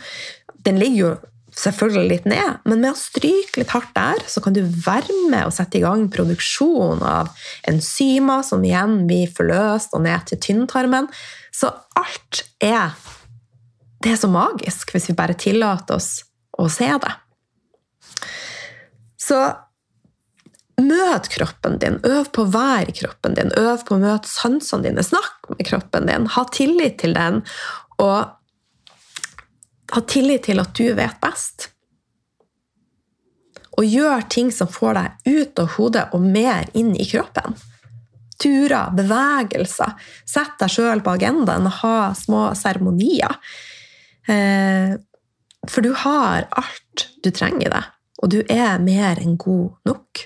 [0.63, 1.13] Den ligger jo
[1.53, 5.45] selvfølgelig litt ned, men med å stryke litt hardt der, så kan du være med
[5.45, 7.29] og sette i gang produksjon av
[7.69, 11.11] enzymer, som igjen blir forløst og ned til tynntarmen.
[11.53, 12.95] Så alt er
[14.03, 16.25] det er så magisk hvis vi bare tillater oss
[16.59, 17.13] å se det.
[19.23, 19.37] Så
[20.83, 25.05] møt kroppen din, øv på å være kroppen din, øv på å møte sansene dine,
[25.05, 27.43] snakk med kroppen din, ha tillit til den,
[28.01, 28.33] og
[29.93, 31.69] ha tillit til at du vet best.
[33.77, 37.55] Og gjør ting som får deg ut av hodet og mer inn i kroppen.
[38.41, 39.95] Turer, bevegelser.
[40.29, 43.37] Sett deg sjøl på agendaen og ha små seremonier.
[44.29, 44.93] Eh,
[45.69, 47.89] for du har alt du trenger i deg,
[48.21, 50.25] og du er mer enn god nok.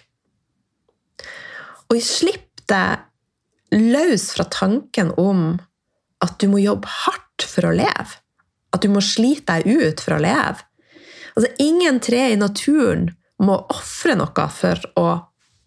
[1.87, 3.05] Og slipp deg
[3.75, 5.59] løs fra tanken om
[6.23, 8.17] at du må jobbe hardt for å leve.
[8.77, 10.61] At du må slite deg ut for å leve.
[11.33, 13.09] Altså, ingen tre i naturen
[13.41, 15.07] må ofre noe for å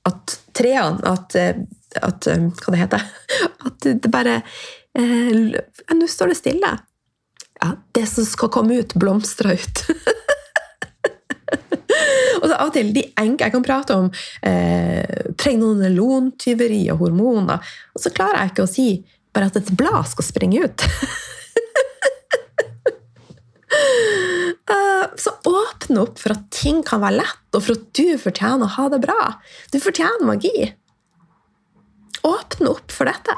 [0.08, 1.58] at trærne at, eh,
[2.00, 3.02] at, eh, Hva det heter
[3.68, 4.38] At det bare
[4.96, 5.50] eh,
[5.92, 6.70] Nå står det stille
[7.60, 9.82] ja, det som skal komme ut, blomstrer ut.
[12.40, 14.08] og så av og til de enke Jeg kan prate om
[14.40, 17.60] eh, lontyveri og hormoner,
[17.92, 18.88] og så klarer jeg ikke å si
[19.34, 20.86] bare at et blad skal springe ut.
[24.70, 28.66] Eh, så åpne opp for at ting kan være lett, og for at du fortjener
[28.66, 29.16] å ha det bra.
[29.72, 30.68] Du fortjener magi.
[32.26, 33.34] Åpne opp for dette.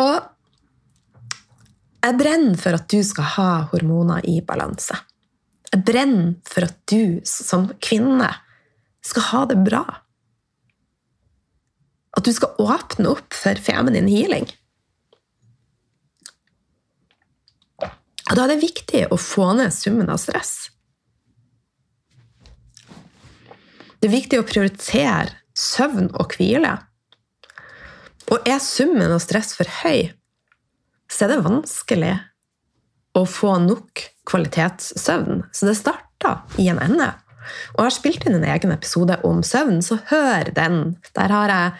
[0.00, 0.16] Og
[2.04, 4.96] jeg brenner for at du skal ha hormoner i balanse.
[5.70, 8.32] Jeg brenner for at du som kvinne
[9.04, 9.84] skal ha det bra.
[12.14, 14.46] At du skal åpne opp for feminin healing.
[18.30, 20.70] Og da er det viktig å få ned summen av stress.
[24.00, 26.74] Det er viktig å prioritere søvn og hvile.
[28.32, 30.10] Og er summen av stress for høy,
[31.08, 32.14] så er det vanskelig
[33.14, 35.44] å få nok kvalitetssøvn.
[35.52, 37.12] Så det starter i en ende.
[37.74, 40.96] Og jeg har spilt inn en egen episode om søvn, så hør den.
[41.16, 41.72] Der har jeg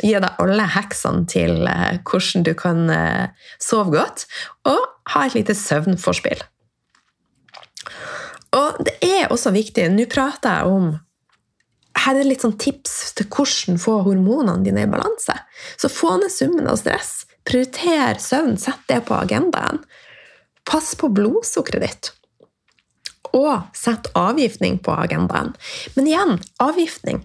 [0.00, 3.28] gitt deg alle heksene til eh, hvordan du kan eh,
[3.62, 4.26] sove godt,
[4.68, 6.42] og ha et lite søvnforspill.
[8.52, 10.92] Og det er også viktig Nå prater jeg om
[12.02, 15.34] her er det litt sånn tips til hvordan få hormonene dine i balanse.
[15.78, 17.26] Så få ned summen av stress.
[17.46, 18.56] Prioriter søvn.
[18.58, 19.82] Sett det på agendaen.
[20.68, 22.10] Pass på blodsukkeret ditt.
[23.36, 25.52] Og sett avgiftning på agendaen.
[25.94, 27.22] Men igjen, avgiftning.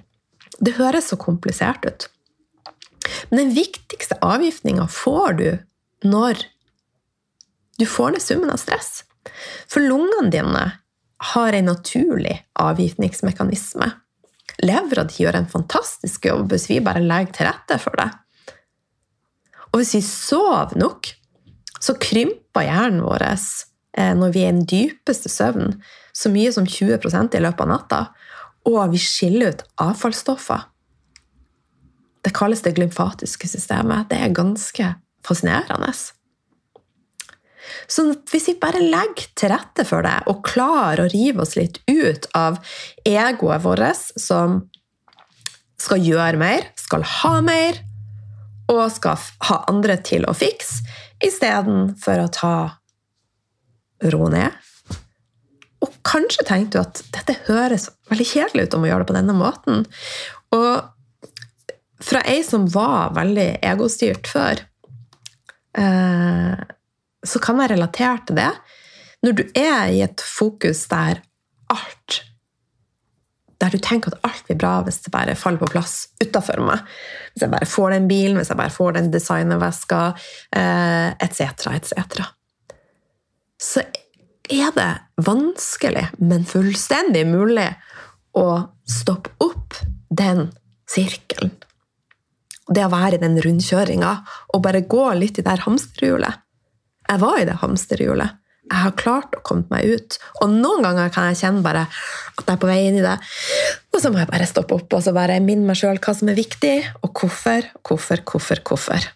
[0.60, 2.10] Det høres så komplisert ut.
[3.30, 5.50] Men den viktigste avgiftninga får du
[6.08, 6.44] når
[7.78, 9.04] du får ned summen av stress.
[9.70, 10.66] For lungene dine
[11.34, 13.90] har en naturlig avgiftningsmekanisme.
[14.66, 18.10] Levra di gjør en fantastisk jobb hvis vi bare legger til rette for det.
[19.72, 21.10] Og hvis vi sover nok,
[21.84, 25.76] så krymper hjernen vår eh, når vi er i den dypeste søvn,
[26.14, 28.02] så mye som 20% i løpet av natta.
[28.66, 30.66] Og vi skiller ut avfallsstoffer.
[32.28, 34.10] Det kalles det glymfatiske systemet.
[34.10, 34.88] Det er ganske
[35.24, 35.94] fascinerende.
[37.88, 41.80] Så hvis vi bare legger til rette for det og klarer å rive oss litt
[41.88, 42.60] ut av
[43.08, 44.58] egoet vårt, som
[45.80, 47.80] skal gjøre mer, skal ha mer,
[48.68, 49.16] og skal
[49.48, 50.84] ha andre til å fikse,
[51.24, 52.56] istedenfor å ta
[54.12, 54.52] ro ned.
[55.80, 59.20] Og kanskje tenkte du at dette høres veldig kjedelig ut om å gjøre det på
[59.22, 59.88] denne måten.
[60.52, 60.97] Og
[62.04, 64.62] fra ei som var veldig egostyrt før,
[65.78, 66.66] eh,
[67.28, 68.52] så kan jeg relatere til det.
[69.26, 71.24] Når du er i et fokus der
[71.74, 72.24] alt
[73.58, 76.84] Der du tenker at alt blir bra hvis det bare faller på plass utafor meg.
[77.34, 80.02] Hvis jeg bare får den bilen, hvis jeg bare får den designerveska,
[81.26, 82.22] etc., eh, etc.
[83.58, 83.82] Så
[84.54, 84.92] er det
[85.26, 87.66] vanskelig, men fullstendig mulig
[88.38, 88.48] å
[88.86, 89.82] stoppe opp
[90.14, 90.52] den
[90.86, 91.57] sirkelen.
[92.68, 94.12] Det å være i den rundkjøringa
[94.54, 96.44] og bare gå litt i det hamsterhjulet.
[97.08, 98.44] Jeg var i det hamsterhjulet.
[98.68, 100.18] Jeg har klart å komme meg ut.
[100.42, 103.16] Og noen ganger kan jeg kjenne bare at jeg er på vei inn i det.
[103.96, 106.28] Og så må jeg bare stoppe opp og så bare minne meg sjøl hva som
[106.32, 109.08] er viktig, og hvorfor, hvorfor, hvorfor, hvorfor.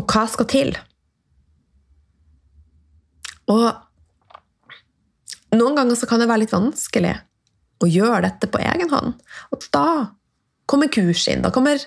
[0.00, 0.72] Og hva skal til?
[3.50, 3.68] Og
[5.58, 7.12] noen ganger så kan det være litt vanskelig
[7.80, 9.14] å gjøre dette på egen hånd.
[9.52, 9.88] Og da
[10.70, 11.82] kommer kurs inn, da kommer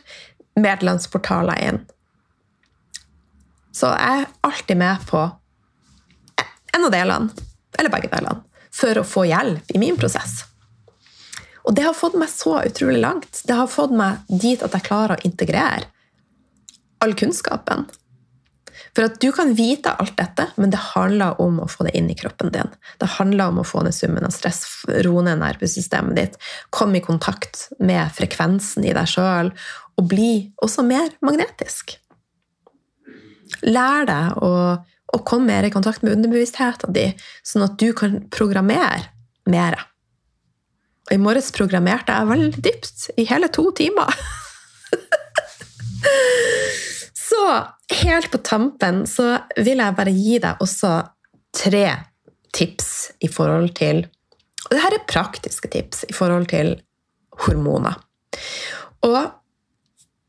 [0.60, 1.80] medlemsportaler inn.
[3.74, 5.24] Så jeg er alltid med på
[6.74, 7.46] en av delene,
[7.80, 8.43] eller begge delene,
[8.74, 10.43] for å få hjelp i min prosess.
[11.63, 13.39] Og det har fått meg så utrolig langt.
[13.48, 15.88] Det har fått meg dit at jeg klarer å integrere
[17.04, 17.86] all kunnskapen.
[18.93, 22.12] For at du kan vite alt dette, men det handler om å få det inn
[22.13, 22.69] i kroppen din.
[23.01, 24.62] Det handler om å få ned summen av stress,
[25.06, 26.38] roe ned nervesystemet ditt,
[26.69, 29.49] komme i kontakt med frekvensen i deg sjøl,
[29.97, 31.95] og bli også mer magnetisk.
[33.65, 38.21] Lær deg å, å, komme mer i kontakt med underbevisstheten din, sånn at du kan
[38.34, 39.10] programmere
[39.49, 39.79] mer.
[41.10, 44.13] Og I morges programmerte jeg veldig dypt, i hele to timer.
[47.29, 47.47] så
[48.01, 50.95] helt på tampen så vil jeg bare gi deg også
[51.53, 51.86] tre
[52.53, 52.89] tips
[53.25, 54.06] i forhold til
[54.63, 56.69] Og dette er praktiske tips i forhold til
[57.43, 57.97] hormoner.
[59.03, 59.19] Og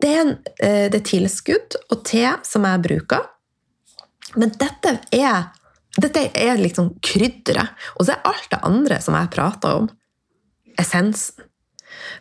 [0.03, 3.29] det er, en, eh, det er tilskudd og te som jeg bruker.
[4.35, 5.46] Men dette er,
[5.94, 7.79] dette er liksom krydderet.
[7.94, 9.88] Og så er alt det andre som jeg prater om,
[10.83, 11.46] essensen.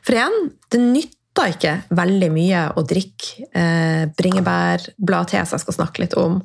[0.06, 6.04] For igjen, det nytter ikke veldig mye å drikke eh, bringebærbladte, som jeg skal snakke
[6.04, 6.42] litt om,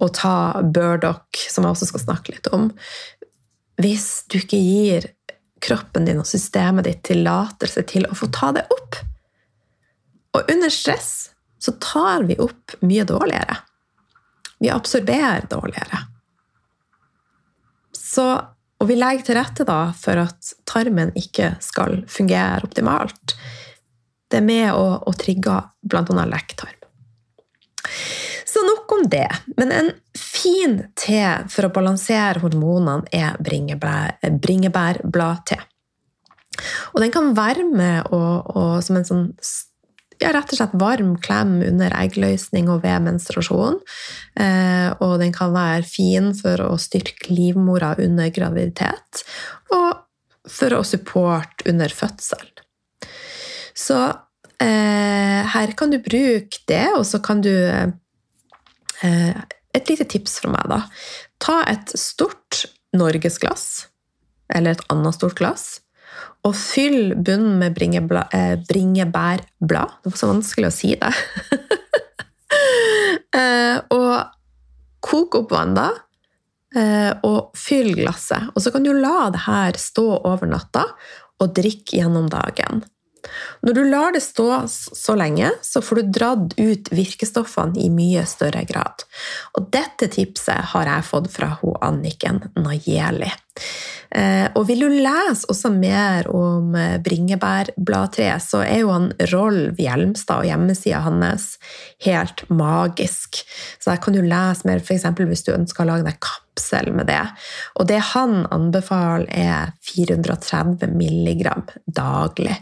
[0.00, 2.70] og ta burdock, som jeg også skal snakke litt om,
[3.82, 5.10] hvis du ikke gir
[5.64, 8.98] kroppen din og systemet ditt tillatelse til å få ta det opp.
[10.34, 11.30] Og under stress
[11.62, 13.56] så tar vi opp mye dårligere.
[14.60, 16.02] Vi absorberer dårligere.
[17.96, 18.26] Så,
[18.80, 23.36] og vi legger til rette da for at tarmen ikke skal fungere optimalt.
[24.34, 26.24] Det er med å, å trigge bl.a.
[26.26, 26.80] lekktarm.
[28.50, 29.28] Så nok om det.
[29.58, 35.60] Men en fin te for å balansere hormonene er bringebærbladte.
[36.94, 39.24] Og den kan varme og, og som en sånn
[40.18, 43.78] ja, rett og slett varm klem under eggløsning og ved menstruasjon.
[44.40, 49.24] Eh, og den kan være fin for å styrke livmora under graviditet,
[49.74, 49.90] og
[50.50, 52.46] for å supporte under fødsel.
[53.74, 53.98] Så
[54.62, 59.42] eh, her kan du bruke det, og så kan du eh,
[59.74, 60.76] Et lite tips fra meg, da.
[61.42, 62.60] Ta et stort
[62.94, 63.88] norgesglass,
[64.54, 65.64] eller et annet stort glass
[66.44, 67.78] og fyll bunnen med
[68.34, 69.98] eh, bringebærblad.
[70.02, 71.12] Det var så vanskelig å si det.
[73.40, 75.88] eh, og kok opp vann, da.
[76.74, 78.50] Eh, og fyll glasset.
[78.52, 80.84] Og så kan du la det her stå over natta
[81.40, 82.84] og drikke gjennom dagen.
[83.64, 88.26] Når du lar det stå så lenge, så får du dratt ut virkestoffene i mye
[88.28, 89.06] større grad.
[89.58, 93.30] Og dette tipset har jeg fått fra ho Anniken Najeli.
[94.14, 97.44] Eh, og vil du lese også mer om bringebærbladtreet,
[97.74, 101.58] bringebærbladtre, så er jo han Rolv Hjelmstad og hjemmesida hans
[102.04, 103.42] helt magisk.
[103.78, 105.04] Så der kan du lese mer, f.eks.
[105.18, 107.22] hvis du ønsker å lage deg kapsel med det.
[107.78, 112.56] Og det han anbefaler, er 430 milligram daglig.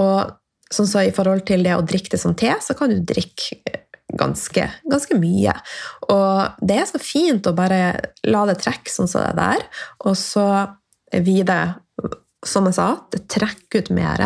[0.00, 0.36] Og
[0.70, 3.80] sånn så I forhold til det å drikke det som te, så kan du drikke
[4.18, 5.54] ganske, ganske mye.
[6.10, 7.80] Og det er så fint å bare
[8.26, 9.64] la det trekke sånn som det er der,
[10.06, 10.46] og så
[11.10, 11.62] vi det
[12.46, 14.22] som jeg sa, det trekker ut mer,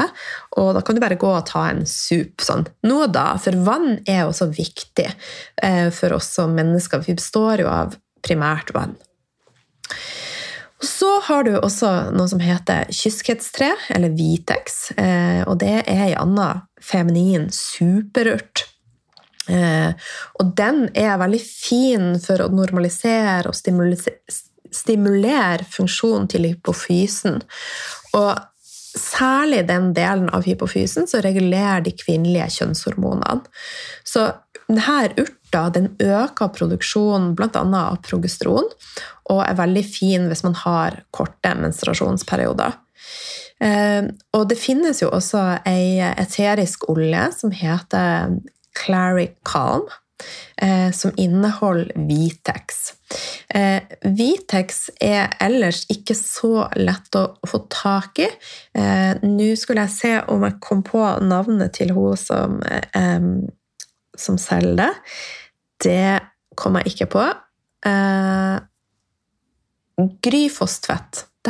[0.60, 2.62] og da kan du bare gå og ta en sup sånn.
[2.86, 7.02] Nå da, for vann er jo så viktig eh, for oss som mennesker.
[7.02, 8.94] Vi består jo av primært vann.
[10.84, 14.90] Så har du også noe som heter kyskhetstre, eller Vitex.
[15.00, 18.66] Eh, og det er ei anna feminin superurt.
[19.48, 19.92] Eh,
[20.40, 23.56] og den er veldig fin for å normalisere og
[24.74, 27.42] stimulere funksjonen til hypofysen.
[28.16, 28.32] Og
[28.94, 33.42] særlig den delen av hypofysen som regulerer de kvinnelige kjønnshormonene.
[34.06, 34.30] Så
[34.68, 37.62] denne urta den øker produksjonen bl.a.
[37.62, 38.70] av progesteron,
[39.30, 42.80] og er veldig fin hvis man har korte menstruasjonsperioder.
[43.64, 44.02] Eh,
[44.34, 48.34] og det finnes jo også ei eterisk olje som heter
[48.74, 49.86] Clary Calm,
[50.56, 52.92] eh, som inneholder Vitex.
[53.48, 58.28] Eh, Vitex er ellers ikke så lett å få tak i.
[58.74, 62.58] Eh, Nå skulle jeg se om jeg kom på navnet til hun som,
[64.20, 64.92] som selger det.
[65.84, 66.20] Det
[66.58, 67.26] kom jeg ikke på.
[67.86, 68.56] Eh,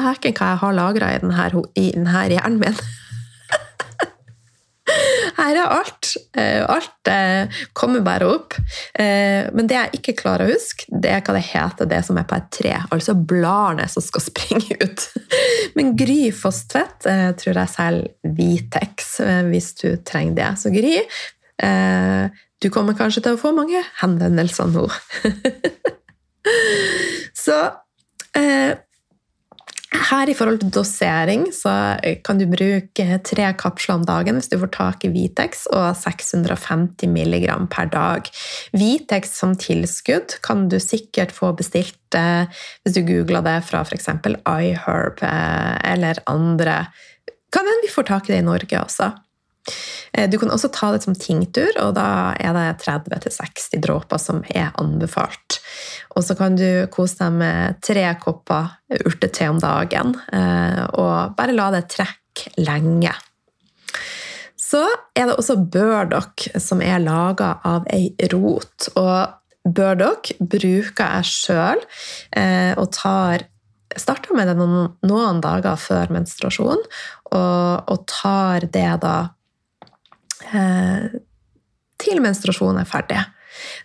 [0.03, 2.79] er ikke hva jeg har lagra i denne, i denne hjernen min.
[5.35, 6.11] Her er alt.
[6.37, 8.57] Eh, alt eh, kommer bare opp.
[8.93, 12.19] Eh, men det jeg ikke klarer å huske, det er hva det heter, det som
[12.21, 12.75] er på et tre.
[12.95, 15.07] Altså bladene som skal springe ut.
[15.79, 17.09] Men Gry Fosstvedt
[17.41, 19.15] tror jeg selger Vitex,
[19.51, 20.51] hvis du trenger det.
[20.61, 20.97] Så Gry,
[22.65, 24.89] du kommer kanskje til å få mange henvendelser nå.
[27.45, 27.59] Så
[30.15, 31.73] her i forhold til dosering så
[32.27, 37.11] kan du bruke tre kapsler om dagen hvis du får tak i Vitex, og 650
[37.11, 38.29] mg per dag.
[38.77, 42.47] Vitex som tilskudd kan du sikkert få bestilt eh,
[42.85, 44.11] hvis du googler det fra f.eks.
[44.11, 46.85] iHerb eh, eller andre.
[47.55, 49.13] Kan hende vi får tak i det i Norge også.
[50.13, 54.43] Eh, du kan også ta det som tingtur, og da er det 30-60 dråper som
[54.53, 55.61] er anbefalt.
[56.15, 61.57] Og så kan du kose deg med tre kopper urtete om dagen, eh, og bare
[61.57, 63.15] la det trekke lenge.
[64.59, 64.83] Så
[65.15, 68.89] er det også burdock, som er laga av ei rot.
[68.99, 71.83] Og burdock bruker jeg sjøl,
[72.37, 73.49] eh, og tar
[73.95, 76.83] starter med det noen, noen, dager før menstruasjon,
[77.31, 79.15] og, og tar det da
[82.05, 83.23] til menstruasjonen er ferdig.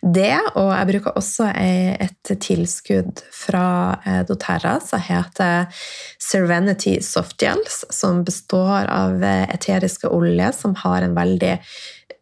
[0.02, 3.66] Det, og jeg bruker også et tilskudd fra
[4.02, 5.84] eh, doTERRA som heter
[6.22, 11.54] Serenity Soft Gels, som består av eh, eteriske olje som har en veldig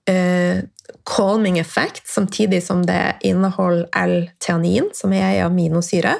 [0.09, 0.63] uh,
[1.07, 6.13] calming effect, samtidig som det inneholder L-teanin, som er ei aminosyre.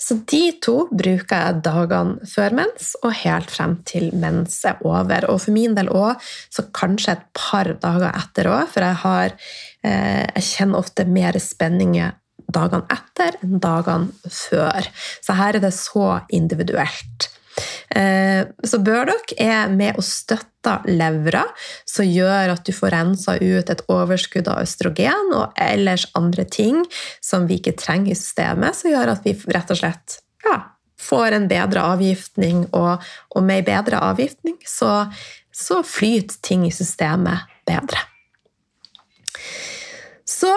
[0.00, 5.28] Så de to bruker jeg dagene før mens og helt frem til mens er over.
[5.32, 6.20] Og for min del òg,
[6.52, 9.36] så kanskje et par dager etter òg, for jeg, har,
[9.84, 12.16] eh, jeg kjenner ofte mer spenninger
[12.50, 14.88] dagene etter enn dagene før.
[15.24, 17.30] Så her er det så individuelt.
[17.90, 21.42] Eh, så Burdock er med å støtte levra,
[21.88, 26.82] som gjør at du får rensa ut et overskudd av østrogen og ellers andre ting
[27.24, 30.58] som vi ikke trenger i systemet, som gjør at vi rett og slett ja,
[31.00, 33.02] får en bedre avgiftning, og,
[33.34, 35.06] og med en bedre avgiftning så,
[35.52, 38.04] så flyter ting i systemet bedre.
[40.28, 40.52] Så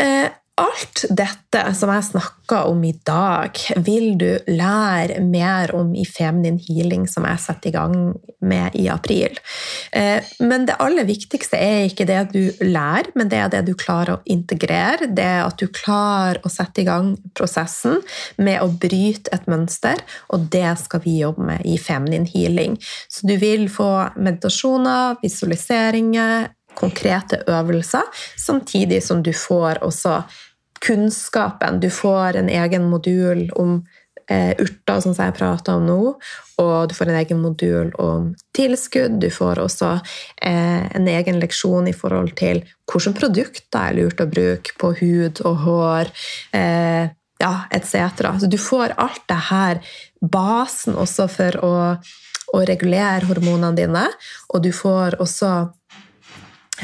[0.00, 0.30] eh,
[0.60, 6.58] alt dette som jeg snakker om i dag, vil du lære mer om i Feminin
[6.60, 7.96] Healing, som jeg setter i gang
[8.44, 9.38] med i april.
[9.92, 13.74] Eh, men det aller viktigste er ikke det du lærer, men det er det du
[13.78, 15.10] klarer å integrere.
[15.10, 18.00] Det er at du klarer å sette i gang prosessen
[18.40, 20.00] med å bryte et mønster,
[20.34, 22.78] og det skal vi jobbe med i Feminin Healing.
[23.08, 28.02] Så du vil få meditasjoner, visualiseringer, konkrete øvelser,
[28.38, 30.20] samtidig som du får også
[30.86, 31.80] kunnskapen.
[31.80, 33.80] Du får en egen modul om
[34.30, 36.00] eh, urter, som jeg prater om nå,
[36.62, 39.18] og du får en egen modul om tilskudd.
[39.22, 44.28] Du får også eh, en egen leksjon i forhold til hvilke produkter er lurt å
[44.30, 46.12] bruke på hud og hår.
[46.56, 47.10] Eh,
[47.40, 48.26] ja, etc.
[48.40, 49.80] Så du får alt det her,
[50.20, 51.74] basen også for å,
[52.52, 54.04] å regulere hormonene dine,
[54.52, 55.52] og du får også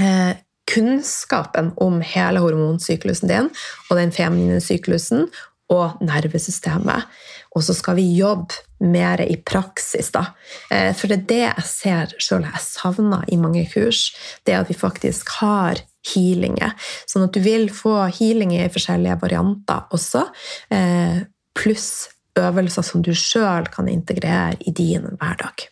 [0.01, 0.33] eh,
[0.67, 3.51] kunnskapen om hele hormonsyklusen din
[3.91, 5.29] og den feminine syklusen,
[5.73, 7.09] og nervesystemet.
[7.57, 8.55] Og så skal vi jobbe
[8.87, 10.29] mer i praksis, da.
[10.71, 14.11] Eh, for det er det jeg ser sjøl jeg savner i mange kurs.
[14.47, 16.77] Det at vi faktisk har healinger.
[17.09, 20.27] Sånn at du vil få healinger i forskjellige varianter også.
[20.71, 21.25] Eh,
[21.57, 25.71] pluss øvelser som du sjøl kan integrere i din hverdag.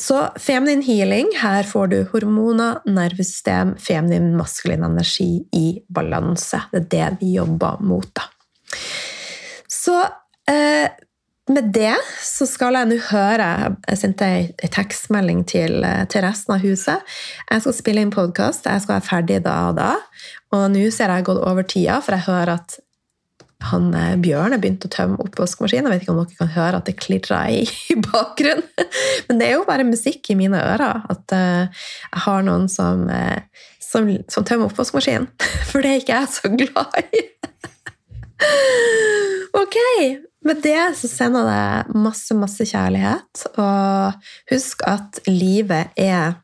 [0.00, 6.62] Så feminin healing, her får du hormoner, nervesystem, feminin maskulin energi i balanse.
[6.72, 8.24] Det er det vi jobber mot, da.
[9.68, 9.98] Så
[10.48, 10.88] eh,
[11.52, 13.48] med det så skal jeg nå høre
[13.88, 17.12] Jeg sendte en tekstmelding til, eh, til, resten av huset.
[17.50, 18.70] Jeg skal spille inn podkast.
[18.70, 19.94] Jeg skal være ferdig da og da.
[20.56, 22.80] Og nå ser jeg gått over tida, for jeg hører at
[23.60, 25.90] han, eh, Bjørn har begynt å tømme oppvaskmaskinen.
[25.90, 28.64] Jeg vet ikke om dere kan høre at det klirrer i, bakgrunnen.
[29.28, 33.04] Men det er jo bare musikk i mine ører at uh, jeg har noen som,
[33.12, 35.28] uh, som, som tømmer oppvaskmaskinen.
[35.68, 37.24] For det er ikke jeg så glad i.
[39.60, 39.80] ok,
[40.48, 43.48] med det så sender jeg masse, masse kjærlighet.
[43.60, 46.40] Og husk at livet er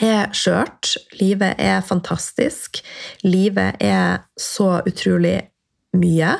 [0.00, 0.94] er skjørt.
[1.20, 2.80] Livet er fantastisk.
[3.26, 5.51] Livet er så utrolig
[5.96, 6.34] mye.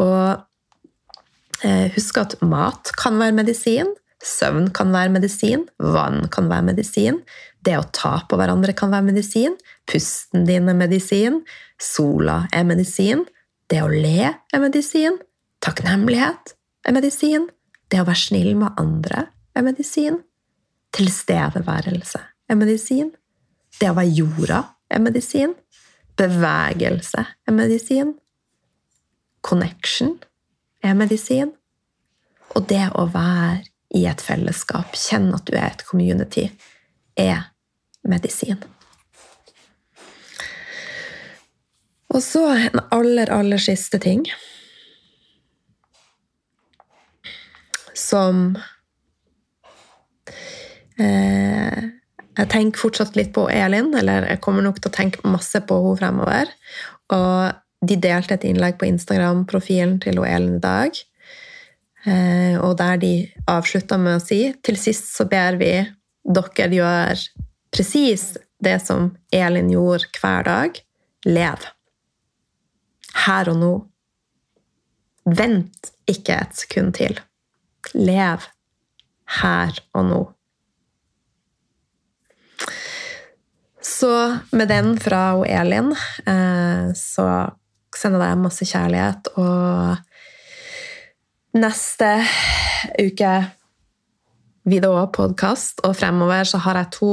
[0.00, 3.92] Og eh, husk at mat kan være medisin.
[4.24, 5.66] Søvn kan være medisin.
[5.78, 7.20] Vann kan være medisin.
[7.66, 9.56] Det å ta på hverandre kan være medisin.
[9.90, 11.42] Pusten din er medisin.
[11.82, 13.26] Sola er medisin.
[13.70, 15.18] Det å le er medisin.
[15.64, 16.54] Takknemlighet
[16.86, 17.48] er medisin.
[17.90, 19.26] Det å være snill med andre
[19.56, 20.20] er medisin.
[20.96, 23.12] Tilstedeværelse er medisin.
[23.80, 25.54] Det å være jorda er medisin.
[26.16, 28.14] Bevegelse er medisin.
[29.46, 30.16] Connection
[30.82, 31.52] er medisin.
[32.56, 33.64] Og det å være
[33.96, 36.48] i et fellesskap, kjenne at du er et community,
[37.16, 37.48] er
[38.06, 38.58] medisin.
[42.12, 44.24] Og så en aller, aller siste ting
[47.96, 48.54] som
[51.00, 51.82] eh,
[52.36, 55.78] Jeg tenker fortsatt litt på Elin, eller jeg kommer nok til å tenke masse på
[55.80, 56.50] henne fremover.
[57.16, 60.98] Og de delte et innlegg på Instagram-profilen til i dag.
[62.06, 63.12] Eh, og der de
[63.50, 65.72] avslutta med å si til sist så ber vi
[66.26, 67.16] dere gjøre
[67.74, 70.78] presis det som Elin gjorde hver dag.
[71.26, 71.66] Lev.
[73.26, 73.74] Her og nå.
[75.26, 77.18] Vent ikke et sekund til.
[77.94, 78.46] Lev
[79.40, 80.22] her og nå.
[83.86, 84.10] Så
[84.50, 85.92] med den fra Elin
[86.26, 87.26] eh, så
[87.96, 89.30] sender deg masse kjærlighet.
[89.40, 89.96] Og
[91.56, 92.10] neste
[93.00, 93.32] uke
[94.66, 97.10] video òg podkast, og fremover så har jeg to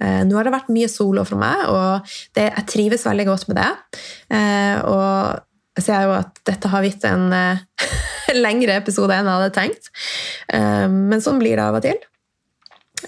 [0.00, 3.50] eh, Nå har det vært mye solo for meg, og det, jeg trives veldig godt
[3.50, 3.72] med det.
[4.38, 7.62] Eh, og jeg ser jo at dette har blitt en eh,
[8.44, 9.92] lengre episode enn jeg hadde tenkt.
[10.48, 12.00] Eh, men sånn blir det av og til.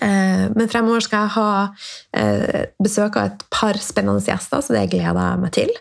[0.02, 1.50] Eh, men fremover skal jeg ha
[2.20, 5.72] eh, besøk av et par spennende gjester, så det gleder jeg meg til.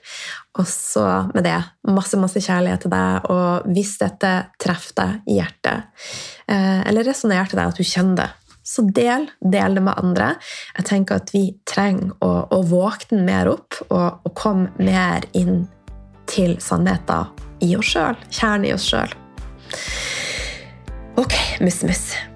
[0.56, 1.04] Og så
[1.34, 1.58] med det
[1.92, 4.32] masse masse kjærlighet til deg, og hvis dette
[4.62, 5.92] treffer deg i hjertet,
[6.48, 8.30] eh, eller resonnerer til deg at du kjenner det,
[8.66, 10.32] så del, del det med andre.
[10.80, 15.68] Jeg tenker at vi trenger å, å våkne mer opp og, og komme mer inn
[16.26, 17.30] til sannheten
[17.62, 19.14] i oss sjøl, kjernen i oss sjøl.
[21.22, 22.08] Ok, mus-mus.
[22.10, 22.35] Media.